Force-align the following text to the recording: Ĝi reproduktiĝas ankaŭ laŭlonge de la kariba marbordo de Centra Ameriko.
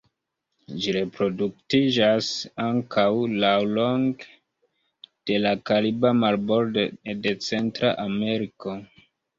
Ĝi 0.85 0.93
reproduktiĝas 0.95 2.31
ankaŭ 2.65 3.05
laŭlonge 3.45 4.31
de 5.13 5.41
la 5.45 5.55
kariba 5.73 6.17
marbordo 6.27 6.89
de 7.27 7.39
Centra 7.51 7.97
Ameriko. 8.11 8.81